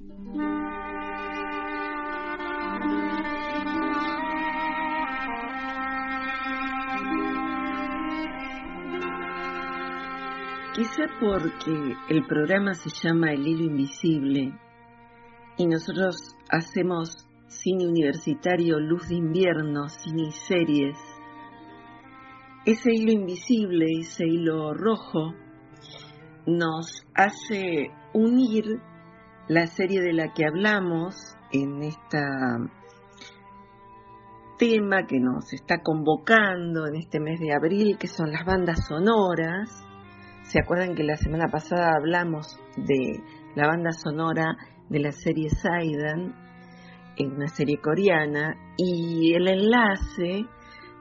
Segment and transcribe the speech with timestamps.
[0.00, 0.12] Quizá
[11.20, 14.58] porque el programa se llama El Hilo Invisible
[15.58, 20.96] y nosotros hacemos cine universitario, luz de invierno, cine y series.
[22.64, 25.34] Ese hilo invisible, ese hilo rojo,
[26.46, 28.80] nos hace unir
[29.50, 31.16] la serie de la que hablamos
[31.50, 32.18] en este
[34.56, 39.68] tema que nos está convocando en este mes de abril, que son las bandas sonoras.
[40.44, 43.24] ¿Se acuerdan que la semana pasada hablamos de
[43.56, 44.56] la banda sonora
[44.88, 46.32] de la serie Saidan,
[47.16, 50.46] en una serie coreana, y el enlace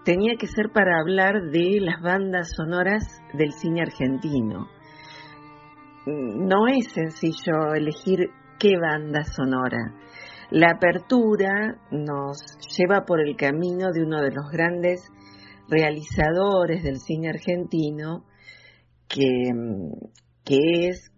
[0.06, 4.68] tenía que ser para hablar de las bandas sonoras del cine argentino.
[6.08, 9.96] No es sencillo elegir qué banda sonora.
[10.52, 12.38] La apertura nos
[12.78, 15.02] lleva por el camino de uno de los grandes
[15.70, 18.26] realizadores del cine argentino,
[19.08, 19.52] que,
[20.46, 21.12] es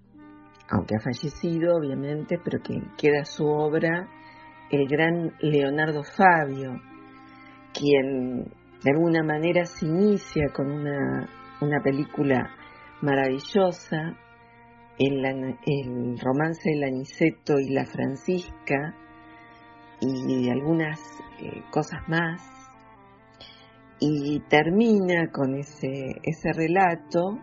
[0.70, 4.08] aunque ha fallecido obviamente, pero que queda su obra,
[4.70, 6.80] el gran Leonardo Fabio,
[7.74, 8.46] quien
[8.84, 12.56] de alguna manera se inicia con una, película
[13.02, 14.18] maravillosa,
[15.08, 15.26] el,
[15.66, 18.96] el romance del Aniceto y la Francisca,
[20.00, 21.00] y algunas
[21.40, 22.42] eh, cosas más,
[24.00, 27.38] y termina con ese, ese relato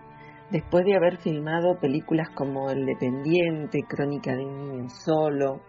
[0.51, 5.61] después de haber filmado películas como El Dependiente, Crónica de un niño solo,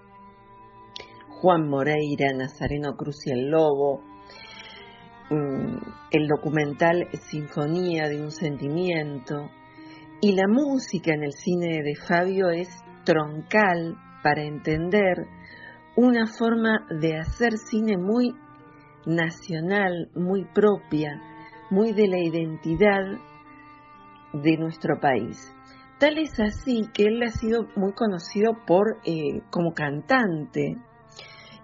[1.42, 4.02] Juan Moreira, Nazareno Cruz y el Lobo,
[5.30, 5.78] mm,
[6.12, 9.50] el documental Sinfonía de un Sentimiento,
[10.22, 12.68] y la música en el cine de Fabio es
[13.06, 15.28] troncal para entender
[15.96, 18.36] una forma de hacer cine muy
[19.06, 21.22] nacional, muy propia,
[21.70, 23.02] muy de la identidad
[24.34, 25.54] de nuestro país.
[26.00, 30.78] Tal es así que él ha sido muy conocido por eh, como cantante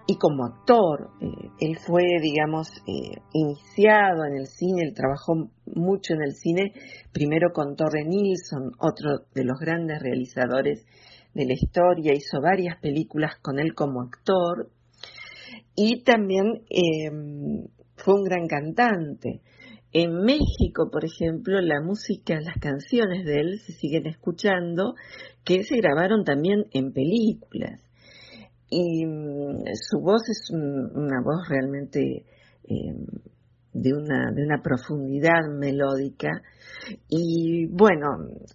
[0.06, 1.10] y como actor.
[1.20, 6.72] Eh, él fue, digamos, eh, iniciado en el cine, él trabajó mucho en el cine,
[7.12, 10.84] primero con Torre Nilsson, otro de los grandes realizadores
[11.34, 14.70] de la historia, hizo varias películas con él como actor
[15.74, 16.62] y también
[17.96, 19.42] fue un gran cantante.
[19.92, 24.94] En México, por ejemplo, la música, las canciones de él se siguen escuchando,
[25.44, 27.85] que se grabaron también en películas.
[28.68, 32.24] Y mm, su voz es una voz realmente
[32.64, 33.06] em,
[33.72, 36.42] de, una, de una profundidad melódica.
[37.08, 38.08] Y bueno,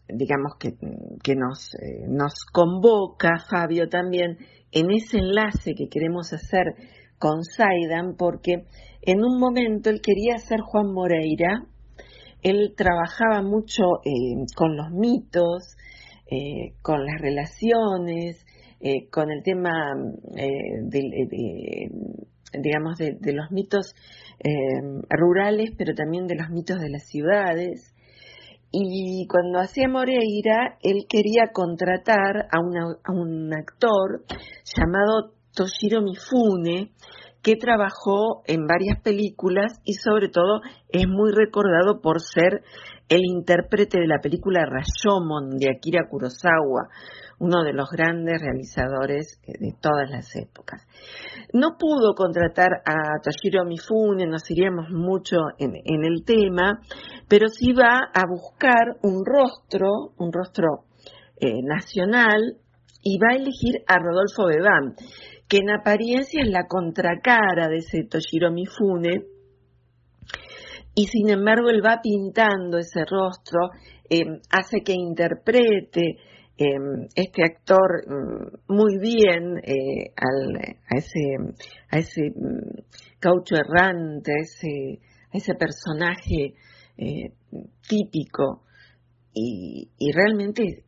[0.07, 4.37] digamos que, nos, eh, nos convoca, Fabio, también
[4.71, 6.75] en ese enlace que queremos hacer
[7.19, 8.65] con Saidan, porque
[9.03, 11.65] en un momento él quería ser Juan Moreira,
[12.41, 15.75] él trabajaba mucho eh, con los mitos,
[16.31, 18.43] eh, con las relaciones,
[18.81, 19.93] eh, con el tema,
[20.33, 21.89] de,
[22.61, 23.93] digamos, de, de, los mitos
[25.09, 27.93] rurales, pero también de los mitos de las ciudades.
[28.71, 34.23] Y cuando hacía Moreira, él quería contratar a, a un actor
[34.63, 36.91] llamado Toshiro Mifune,
[37.41, 42.63] que trabajó en varias películas y sobre todo es muy recordado por ser
[43.09, 46.87] el intérprete de la película Rashomon de Akira Kurosawa,
[47.39, 50.87] uno de los grandes realizadores de todas las épocas.
[51.53, 55.73] No pudo contratar a Toshiro Mifune, nos iríamos mucho en,
[56.05, 56.79] el tema,
[57.27, 60.85] pero sí va a buscar un rostro, un rostro
[61.37, 62.39] eh, nacional,
[63.03, 64.95] y va a elegir a Rodolfo Bebán,
[65.51, 69.25] que en apariencia es la contracara de ese Toshiro Mifune,
[70.95, 73.59] y sin embargo él va pintando ese rostro,
[74.09, 76.19] em, hace que interprete
[76.57, 81.19] em, este actor mm, muy bien eh, a ese,
[81.89, 85.01] a ese mm, caucho errante, a ese,
[85.33, 86.53] a ese personaje
[86.97, 87.33] eh,
[87.89, 88.63] típico.
[89.33, 90.85] Y, y realmente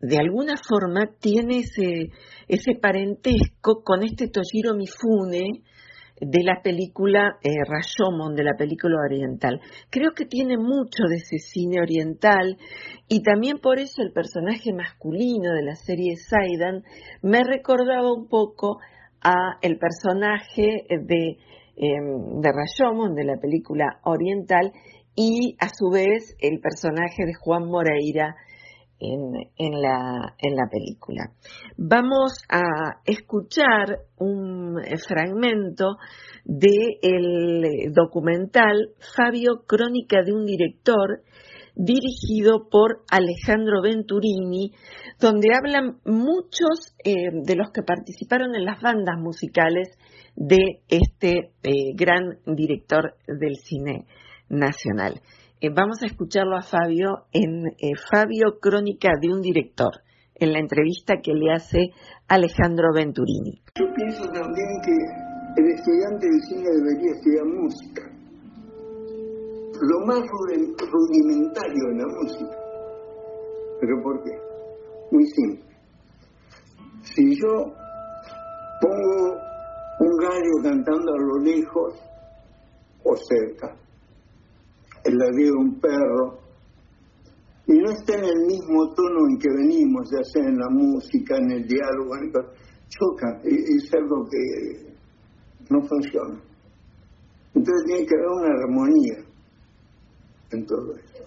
[0.00, 2.10] de alguna forma tiene ese,
[2.48, 5.62] ese parentesco con este Toshiro Mifune
[6.20, 9.60] de la película eh, Rashomon, de la película oriental.
[9.90, 12.58] Creo que tiene mucho de ese cine oriental
[13.08, 16.82] y también por eso el personaje masculino de la serie Saidan
[17.22, 18.78] me recordaba un poco
[19.22, 21.36] a el personaje de,
[21.76, 24.72] em, de Rashomon, de la película oriental,
[25.14, 28.36] y a su vez el personaje de Juan Moreira
[29.00, 31.32] en, la, en la película.
[31.76, 34.76] Vamos a escuchar un
[35.08, 35.96] fragmento
[36.44, 41.22] del documental Fabio, Crónica de un director,
[41.74, 44.72] dirigido por Alejandro Venturini,
[45.18, 49.88] donde hablan muchos eh, de los que participaron en las bandas musicales
[50.36, 54.06] de este eh, gran director del cine
[54.48, 55.20] nacional.
[55.62, 57.64] Eh, vamos a escucharlo a Fabio en
[58.10, 59.92] Fabio Crónica de un director,
[60.34, 61.90] en la entrevista que le hace
[62.28, 63.60] Alejandro Venturini.
[63.78, 64.96] Yo pienso también que
[65.60, 68.20] el estudiante de cine debería estudiar música
[69.80, 72.56] lo más rudimentario en la música.
[73.80, 74.30] ¿Pero por qué?
[75.10, 75.64] Muy simple.
[77.02, 77.64] Si yo
[78.80, 79.36] pongo
[80.00, 81.94] un gallo cantando a lo lejos
[83.04, 83.74] o cerca,
[85.04, 86.40] el ladrido de un perro,
[87.66, 91.36] y no está en el mismo tono en que venimos, ya sea en la música,
[91.36, 92.32] en el diálogo, en
[92.88, 94.90] choca, es algo que
[95.68, 96.40] no funciona.
[97.54, 99.30] Entonces tiene que haber una armonía
[100.50, 101.24] en todo esto.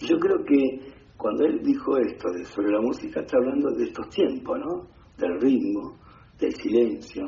[0.00, 4.58] Yo creo que cuando él dijo esto sobre la música, está hablando de estos tiempos,
[4.58, 4.86] ¿no?
[5.16, 5.96] Del ritmo,
[6.38, 7.24] del silencio.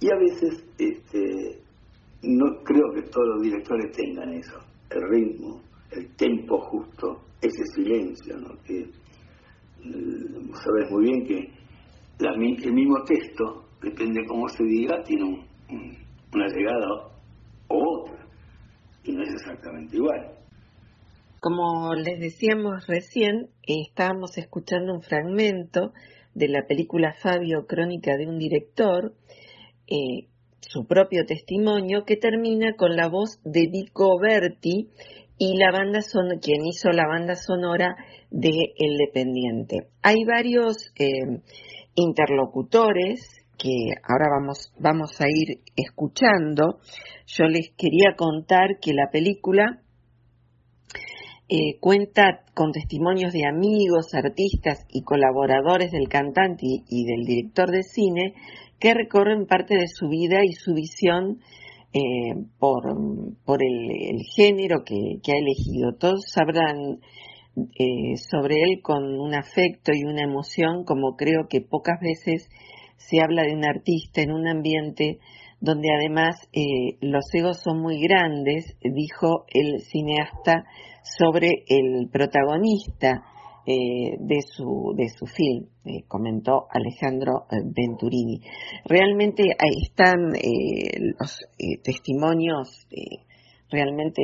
[0.00, 1.62] Y a veces este,
[2.68, 4.58] creo que todos los directores tengan eso,
[4.90, 8.62] el ritmo, el tempo justo, ese silencio, ¿no?
[8.62, 8.84] Que
[9.84, 11.50] mm, sabes muy bien que
[12.20, 15.24] el mismo texto, depende cómo se diga, tiene
[16.34, 17.08] una llegada
[17.68, 18.26] o otra,
[19.04, 20.32] y no es exactamente igual.
[21.40, 25.92] Como les decíamos recién, estábamos escuchando un fragmento
[26.34, 29.14] de la película Fabio, Crónica de un director,
[29.86, 30.26] eh,
[30.60, 34.88] su propio testimonio, que termina con la voz de Vico Berti
[35.38, 37.96] y la banda son quien hizo la banda sonora
[38.30, 39.88] de El Dependiente.
[40.02, 41.40] Hay varios eh,
[41.94, 46.78] interlocutores que ahora vamos, vamos a ir escuchando,
[47.26, 49.82] yo les quería contar que la película
[51.50, 57.82] eh, cuenta con testimonios de amigos, artistas y colaboradores del cantante y, del director de
[57.82, 58.34] cine
[58.78, 61.40] que recorren parte de su vida y su visión
[61.92, 62.82] eh, por,
[63.44, 65.94] por el, género que, ha elegido.
[65.98, 67.00] Todos sabrán
[67.56, 72.48] eh, sobre él con un afecto y una emoción como creo que pocas veces
[72.96, 75.18] se habla de un artista en un ambiente
[75.60, 80.64] donde además eh, los egos son muy grandes, dijo el cineasta
[81.02, 83.24] sobre el protagonista
[83.70, 88.40] eh, de, su, de su film, eh, comentó Alejandro Venturini.
[88.86, 90.32] Realmente ahí están
[91.20, 91.46] los
[91.82, 92.86] testimonios
[93.70, 94.22] realmente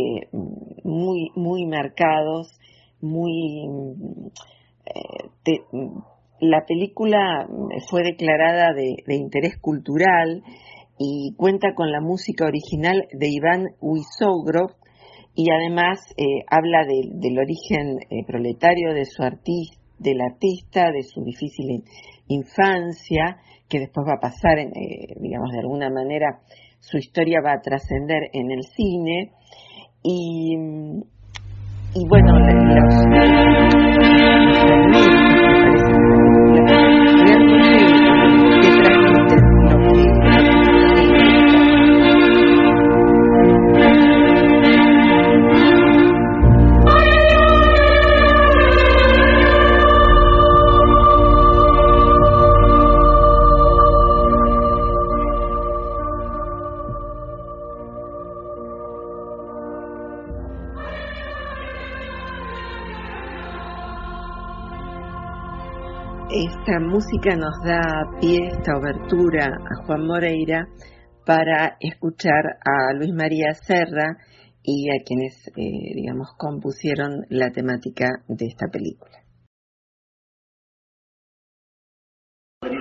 [0.82, 2.58] muy, muy marcados,
[3.00, 3.68] muy
[6.40, 7.48] la película
[7.88, 10.42] fue declarada de, interés cultural
[10.98, 14.72] y cuenta con la música original de Iván Wisogrov
[15.34, 21.22] y además eh, habla del origen eh, proletario de su artista, del artista, de su
[21.24, 21.82] difícil
[22.28, 23.38] infancia,
[23.68, 24.70] que después va a pasar, eh,
[25.20, 26.40] digamos, de alguna manera,
[26.80, 29.32] su historia va a trascender en el cine.
[30.02, 30.54] Y,
[31.94, 33.83] y bueno,
[66.94, 70.68] música nos da pie, esta obertura a Juan Moreira
[71.26, 74.16] para escuchar a Luis María Serra
[74.62, 79.24] y a quienes, eh, digamos, compusieron la temática de esta película.
[82.60, 82.76] ¿Qué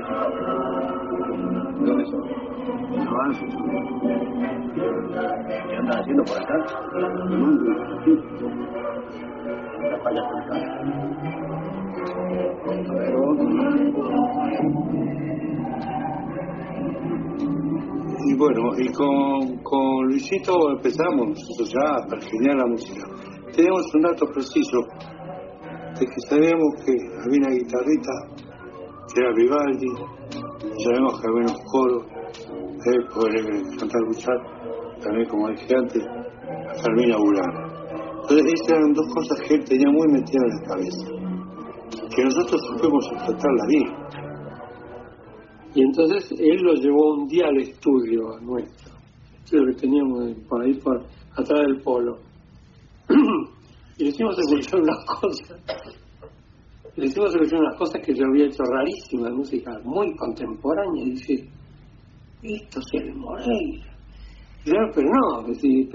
[5.75, 6.55] andan haciendo por acá?
[18.25, 23.03] Y bueno, y con, con Luisito empezamos nosotros ya a la música.
[23.55, 24.79] Tenemos un dato preciso
[25.99, 26.93] de que sabíamos que
[27.23, 28.11] había una guitarrita
[29.13, 29.87] que era Vivaldi,
[30.83, 32.03] sabemos que había unos coros,
[32.85, 33.07] él
[33.77, 34.37] cantar luchar,
[35.01, 37.73] también como dije antes, a Burana.
[38.21, 41.22] Entonces esas eran dos cosas que él tenía muy metidas en la cabeza,
[42.15, 44.33] que nosotros supimos la vida.
[45.75, 48.93] Y entonces él lo llevó un día al estudio nuestro,
[49.43, 52.19] estudio que teníamos por ahí por atrás del polo.
[53.97, 55.59] y le hicimos escuchar unas cosas.
[56.95, 61.05] Le hicimos escuchar unas cosas que yo había hecho rarísimas, música muy contemporánea.
[61.05, 61.49] Y dice,
[62.43, 63.92] esto es el Moreira.
[64.65, 65.89] Pero no, así,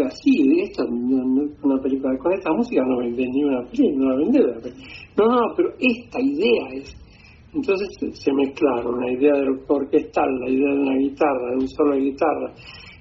[0.61, 4.17] esto no, es una película, con esta música no vendé ni una película, no la
[4.17, 4.41] vendé.
[5.17, 6.95] No, no, pero esta idea es.
[7.55, 11.95] Entonces se mezclaron la idea del orquestal, la idea de una guitarra, de un solo
[11.95, 12.53] de guitarra,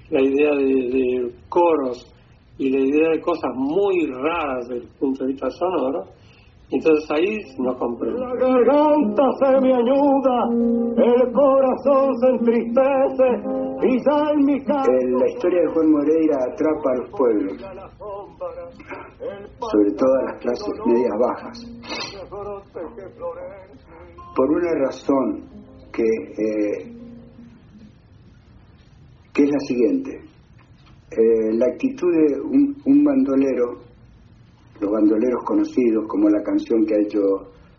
[0.08, 2.14] la idea de, de coros
[2.56, 6.17] y la idea de cosas muy raras desde el punto de vista sonoro
[6.70, 8.18] entonces ahí no comprendo.
[8.18, 10.36] La garganta se me ayuda,
[10.96, 13.28] el corazón se entristece
[13.84, 14.90] y ya en mi casa.
[14.92, 17.52] La historia de Juan Moreira atrapa a los pueblos,
[19.70, 21.58] sobre todo a las clases medias bajas,
[24.36, 25.48] por una razón
[25.90, 26.92] que, eh,
[29.32, 30.20] que es la siguiente.
[31.10, 33.87] Eh, la actitud de un, un bandolero
[34.80, 37.20] los bandoleros conocidos, como la canción que ha hecho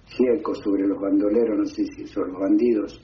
[0.06, 3.02] Gieco sobre los bandoleros, no sé si son los bandidos,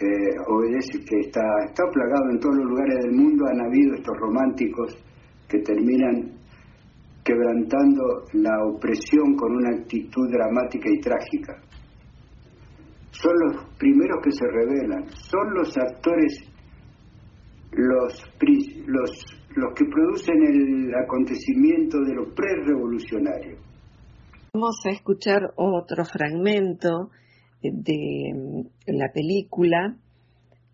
[0.00, 4.16] eh, obedece que está, está plagado en todos los lugares del mundo, han habido estos
[4.18, 4.96] románticos
[5.48, 6.38] que terminan
[7.24, 11.60] quebrantando la opresión con una actitud dramática y trágica.
[13.10, 16.38] Son los primeros que se rebelan, son los actores,
[17.72, 18.24] los,
[18.86, 23.58] los los que producen el acontecimiento de lo pre-revolucionario.
[24.52, 27.10] Vamos a escuchar otro fragmento
[27.62, 29.96] de mm, la película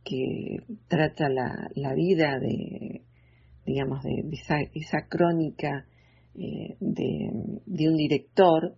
[0.04, 3.02] que trata la, vida de,
[3.64, 4.24] digamos, de,
[4.74, 5.86] esa, crónica
[6.34, 8.74] eh, de, un director.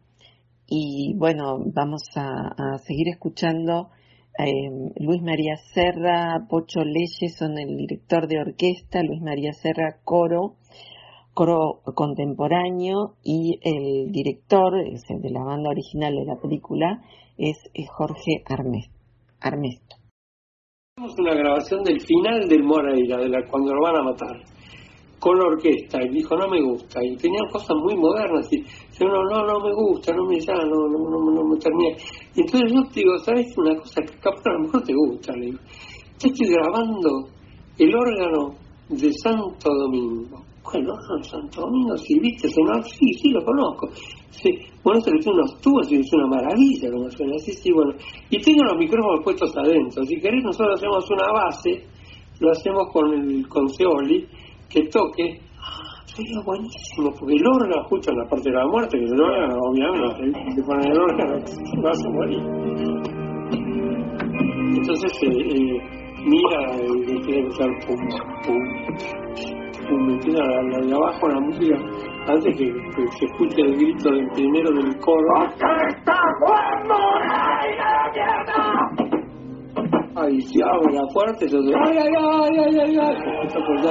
[0.68, 3.90] Y bueno, vamos a seguir escuchando
[4.38, 10.56] Em, Luis María Serra, Pocho Leyes son el director de orquesta, Luis María Serra coro,
[11.32, 17.02] coro contemporáneo y el director de la banda original de la película
[17.38, 17.56] es
[17.88, 18.42] Jorge
[19.40, 19.96] Armesto.
[20.96, 24.55] Tenemos una grabación del final del Moreira, de cuando lo van a matar
[25.26, 29.08] con la orquesta y dijo no me gusta y tenían cosas muy modernas y yo
[29.08, 31.96] no no no me gusta no me ya no no no, no me termina
[32.32, 35.46] y entonces yo digo sabes una cosa que capaz a lo mejor te gusta le
[35.46, 35.58] digo.
[36.20, 37.26] Yo estoy grabando
[37.76, 38.54] el órgano
[38.88, 41.96] de Santo Domingo ¿cuál órgano de Santo Domingo?
[41.96, 43.88] si viste no sí sí lo conozco
[44.30, 44.50] sí,
[44.84, 47.94] bueno se le hizo unos tubos y es una maravilla como suena así sí bueno.
[48.30, 51.82] Y tengo los micrófonos puestos adentro si querés nosotros hacemos una base
[52.38, 54.24] lo hacemos con el con Seoli
[54.68, 55.40] que toque,
[56.06, 59.54] sería buenísimo, porque el órgano, justo en la parte de la muerte, que el órgano,
[59.70, 61.38] obviamente, si ponen el órgano,
[61.82, 62.42] vas a morir.
[64.76, 65.78] Entonces, eh, eh,
[66.24, 68.00] mira, eh, tiene que estar pum,
[68.44, 68.62] pum,
[69.88, 71.76] pum, metida la, la de abajo la música,
[72.28, 75.46] antes que, que, se escuche el grito del primero del coro.
[75.88, 76.20] está
[78.98, 79.05] y
[80.40, 83.82] si abro la puerta, yo digo, ay, ay, ay, ay, ay, ay, esto pues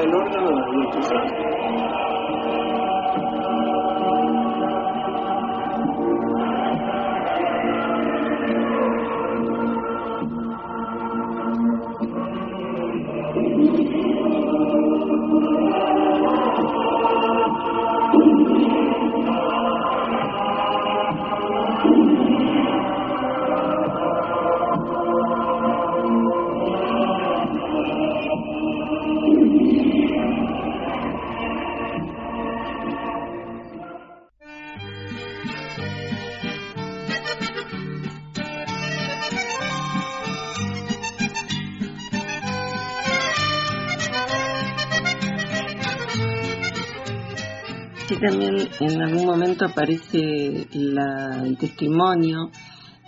[48.12, 52.52] no, también en algún momento aparece el testimonio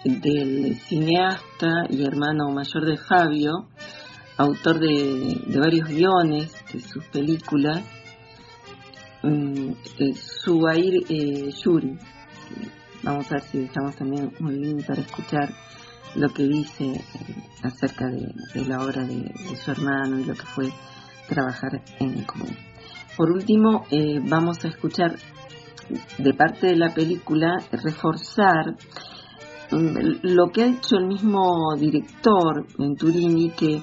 [0.03, 3.67] del cineasta y hermano mayor de Fabio,
[4.37, 7.83] autor de, varios guiones de sus películas,
[9.23, 9.75] um,
[10.15, 11.97] Subair eh, Yuri.
[13.03, 15.53] Vamos a ver si dejamos también un link para escuchar
[16.15, 17.03] lo que dice eh,
[17.63, 19.31] acerca de, la obra de
[19.63, 20.71] su hermano y lo que fue
[21.27, 22.55] trabajar en común.
[23.17, 25.15] Por último, eh, vamos a escuchar
[26.19, 28.75] de parte de la película reforzar
[29.71, 33.81] mm, lo que ha hecho el mismo director Venturini, que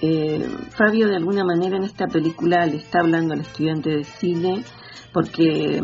[0.00, 4.64] eh, Fabio de alguna manera en esta película le está hablando al estudiante de cine
[5.12, 5.82] porque,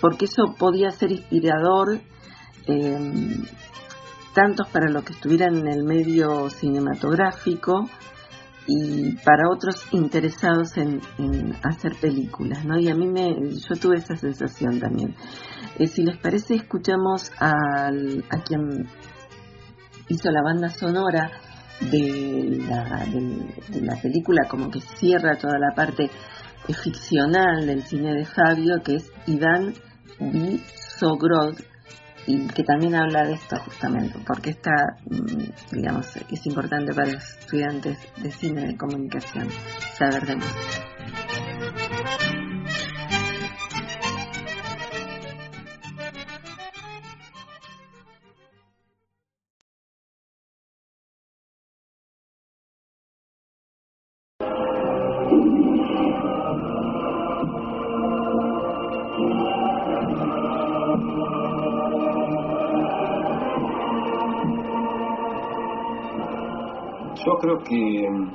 [0.00, 2.00] porque eso podía ser inspirador
[2.68, 3.38] eh,
[4.34, 7.88] tanto para los que estuvieran en el medio cinematográfico
[8.66, 11.00] y para otros interesados en,
[11.62, 12.78] hacer películas, ¿no?
[12.78, 15.14] Y a mí me, yo tuve esa sensación también.
[15.78, 18.86] Eh, si les parece, escuchamos al, a quien
[20.08, 21.30] hizo la banda sonora
[21.80, 26.10] de la, de, la película, como que cierra toda la parte
[26.68, 29.74] ficcional del cine de Fabio, que es Iván
[30.20, 31.56] Bisogrod,
[32.26, 37.24] y que también habla de esto justamente, porque está, mm, digamos, es importante para los
[37.40, 39.48] estudiantes de cine de comunicación
[39.94, 40.91] saber de música.
[67.74, 68.32] Mm,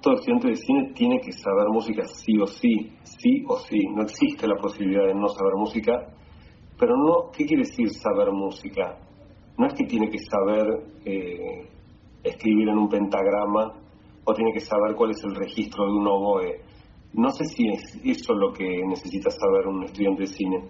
[0.00, 3.78] todo estudiante de cine tiene que saber música sí o sí, sí o sí.
[3.94, 6.06] No existe la posibilidad de no saber música,
[6.78, 8.98] pero no, ¿qué quiere decir saber música?
[9.56, 10.66] No es que tiene que saber
[11.04, 11.68] eh,
[12.22, 13.72] escribir en un pentagrama
[14.24, 16.60] o tiene que saber cuál es el registro de un oboe.
[17.14, 20.64] No sé si es eso lo que necesita saber un estudiante de cine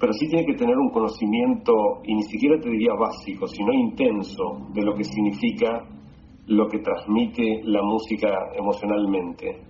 [0.00, 1.72] pero sí tiene que tener un conocimiento,
[2.04, 5.84] y ni siquiera te diría básico, sino intenso, de lo que significa
[6.48, 9.62] lo que transmite la música emocionalmente.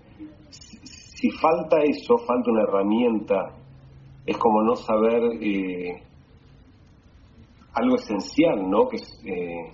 [0.51, 3.57] Si, falta eso, falta una herramienta,
[4.25, 6.03] es como no saber eh,
[7.75, 8.89] algo esencial, ¿no?
[8.89, 9.73] Que eh,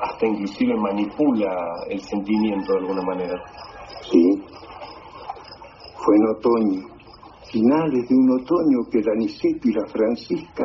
[0.00, 3.42] hasta inclusive manipula el sentimiento de alguna manera.
[4.10, 4.42] Sí,
[5.96, 7.00] fue en otoño
[7.52, 10.64] finales de un otoño que Daniceto y la Francisca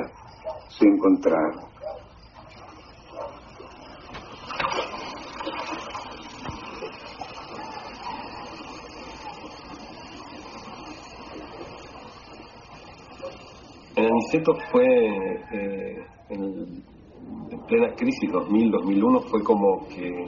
[0.70, 1.75] se encontraron.
[13.98, 14.86] En Aniceto fue
[15.54, 16.84] eh, en,
[17.66, 20.28] plena crisis 2000-2001 fue como que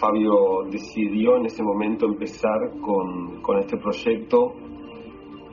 [0.00, 4.54] Fabio decidió en ese momento empezar con, este proyecto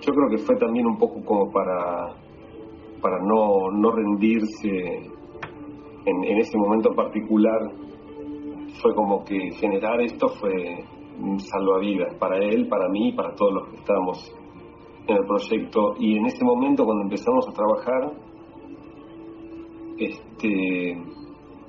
[0.01, 2.15] yo creo que fue también un poco como para,
[3.01, 5.09] para no, no rendirse
[6.05, 7.71] en, en ese momento particular.
[8.81, 10.83] Fue como que generar esto fue
[11.19, 14.35] un salvavidas para él, para mí, para todos los que estábamos
[15.07, 15.95] en el proyecto.
[15.99, 18.11] Y en ese momento, cuando empezamos a trabajar,
[19.97, 20.97] este,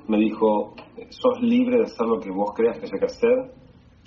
[0.07, 0.73] me dijo,
[1.09, 3.57] sos libre de hacer lo que vos creas que haya que hacer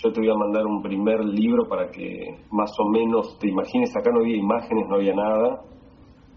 [0.02, 3.94] yo te voy a mandar un primer libro para que más o menos te imagines,
[3.94, 5.62] acá no había imágenes, no había nada.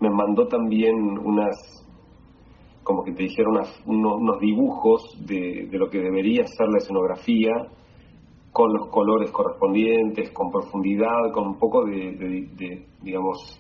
[0.02, 1.56] Me mandó también unas,
[2.84, 7.54] como que te dijeron unos, dibujos de, lo que debería ser la escenografía,
[8.54, 13.60] con los colores correspondientes, con profundidad, con un poco de, digamos,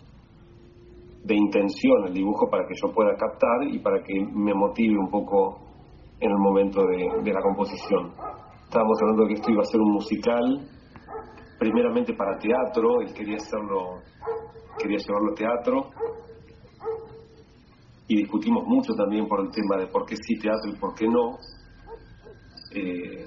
[1.23, 5.09] de intención el dibujo para que yo pueda captar y para que me motive un
[5.09, 5.59] poco
[6.19, 8.13] en el momento de la composición.
[8.65, 10.69] Estábamos hablando de que esto iba a ser un musical,
[11.57, 14.01] primeramente para teatro, él quería hacerlo,
[14.77, 15.89] quería llevarlo a teatro,
[18.07, 21.07] y discutimos mucho también por el tema de por qué sí teatro y por qué
[21.07, 21.37] no.
[22.75, 23.25] Eh,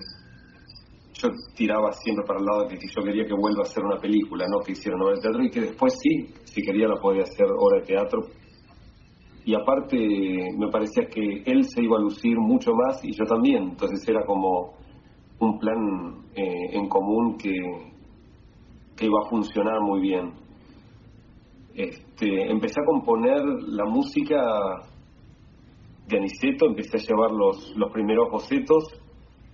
[1.23, 3.99] yo tiraba siempre para el lado de que yo quería que vuelva a ser una
[3.99, 7.23] película, no que hiciera obra de teatro, y que después sí, si quería la podía
[7.23, 8.21] hacer obra de teatro.
[9.45, 9.97] Y aparte
[10.59, 14.25] me parecía que él se iba a lucir mucho más y yo también, entonces era
[14.27, 14.75] como
[15.39, 17.55] un plan eh, en común que,
[18.97, 20.33] que iba a funcionar muy bien.
[21.75, 24.37] Este, empecé a componer la música
[26.09, 28.85] de Aniceto, empecé a llevar los, los primeros bocetos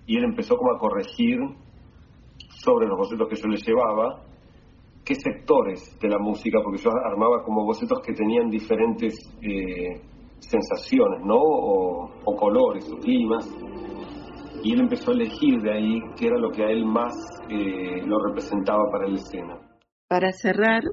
[0.05, 1.39] y él empezó como a corregir
[2.63, 4.23] sobre los bocetos que yo le llevaba
[5.03, 10.01] qué sectores de la música, porque yo armaba como bocetos que tenían diferentes eh,
[10.39, 11.35] sensaciones, ¿no?
[11.35, 13.49] O, o colores, o climas
[14.63, 17.13] y él empezó a elegir de ahí qué era lo que a él más
[17.49, 19.59] eh, lo representaba para la escena.
[20.07, 20.83] Para cerrar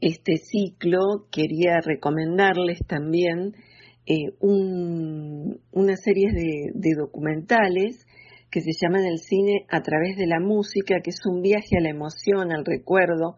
[0.00, 3.52] este ciclo, quería recomendarles también
[4.12, 8.06] eh, una serie de, documentales
[8.50, 11.82] que se llaman El cine a través de la música, que es un viaje a
[11.82, 13.36] la emoción, al recuerdo,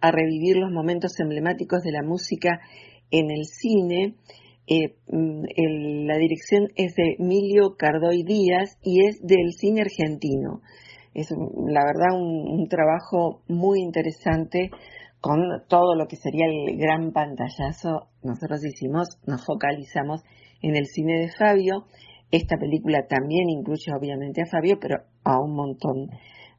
[0.00, 2.60] a revivir los momentos emblemáticos de la música
[3.10, 4.14] en el cine
[4.68, 10.62] eh, mm, la dirección es de Emilio Cardoy Díaz y es del cine argentino.
[11.14, 14.70] es la verdad un, trabajo muy interesante
[15.22, 18.08] con todo lo que sería el gran pantallazo.
[18.24, 20.20] Nosotros hicimos, nos focalizamos
[20.60, 21.84] en el cine de Fabio.
[22.32, 26.10] Esta película también incluye obviamente a Fabio, pero a un montón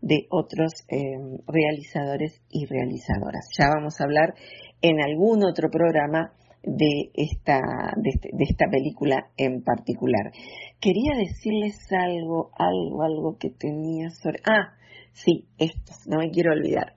[0.01, 0.97] de otros eh,
[1.45, 3.49] realizadores y realizadoras.
[3.57, 4.33] Ya vamos a hablar
[4.81, 6.31] en algún otro programa
[6.63, 7.59] de esta,
[7.97, 10.31] de, este, de, esta película en particular.
[10.79, 14.39] Quería decirles algo, algo, algo que tenía sobre...
[14.45, 14.77] Ah,
[15.11, 16.93] sí, esto, no me quiero olvidar.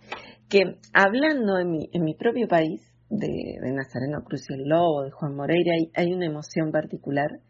[0.49, 5.11] Que hablando en mi, en mi propio país, de, Nazareno Cruz y el Lobo, de
[5.11, 7.41] Juan Moreira, hay, una emoción particular,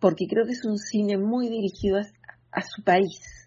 [0.00, 3.44] porque creo que es un cine muy dirigido a su país,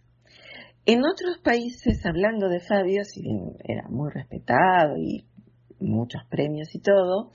[0.89, 5.25] en otros países, hablando de Fabio, si bien era muy respetado y
[5.81, 7.33] muchos premios y todo,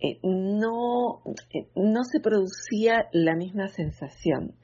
[0.00, 1.20] eh, no,
[1.52, 4.54] eh, no se producía la misma sensación.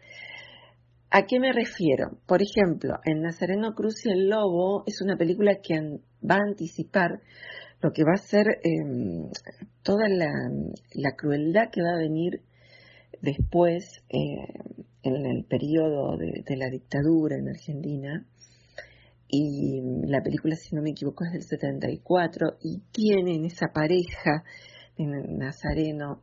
[1.14, 2.16] ¿A qué me refiero?
[2.26, 5.74] Por ejemplo, en Nazareno Cruz y el Lobo es una película que
[6.24, 7.20] va a anticipar
[7.82, 9.28] lo que va a ser em,
[9.82, 12.40] toda la, crueldad que va a venir
[13.20, 14.72] después eh,
[15.02, 18.26] en el periodo de, la dictadura en Argentina,
[19.28, 24.44] y la película, si no me equivoco, es del 74, y tienen esa pareja
[24.96, 26.22] de Nazareno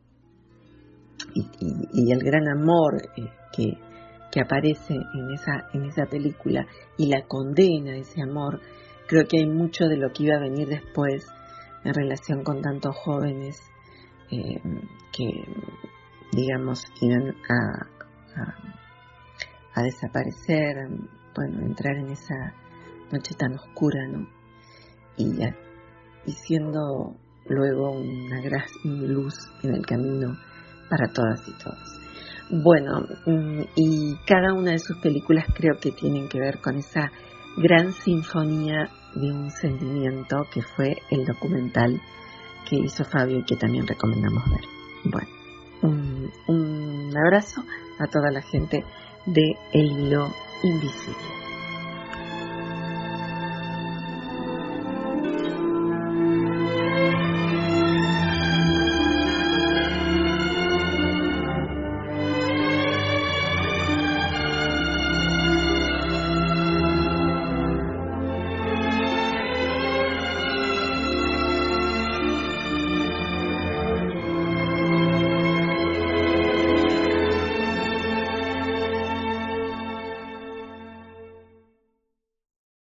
[1.35, 3.21] y, el gran amor eh,
[3.55, 3.88] que,
[4.31, 6.65] que, aparece en esa, en esa película
[6.97, 8.61] y la condena ese amor,
[9.07, 11.27] creo que hay mucho de lo que iba a venir después
[11.83, 13.61] en relación con tantos jóvenes
[14.31, 14.61] eh,
[15.11, 15.45] que,
[16.31, 17.87] digamos, iban a,
[19.75, 20.75] a, desaparecer,
[21.35, 22.53] bueno, entrar en esa
[23.11, 24.27] noche tan oscura, ¿no?
[25.17, 25.41] Y,
[26.25, 27.15] y siendo
[27.47, 30.37] luego una gran luz en el camino
[30.89, 32.08] para todas y todos.
[32.49, 37.11] Bueno, mm, y cada una de sus películas creo que tienen que ver con esa
[37.57, 42.01] gran sinfonía de un sentimiento que fue el documental
[42.67, 44.61] que hizo Fabio y que también recomendamos ver.
[45.05, 45.29] Bueno,
[46.47, 47.61] un, abrazo
[47.99, 48.83] a toda la gente
[49.25, 50.27] de El Hilo
[50.63, 51.48] Invisible.